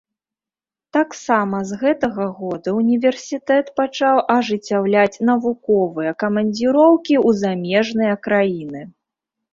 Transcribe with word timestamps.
Таксама 0.95 1.59
з 1.71 1.77
гэтага 1.81 2.25
года 2.39 2.73
універсітэт 2.81 3.69
пачаў 3.81 4.15
ажыццяўляць 4.37 5.21
навуковыя 5.31 6.17
камандзіроўкі 6.25 7.15
ў 7.27 7.43
замежныя 7.43 8.15
краіны. 8.27 8.81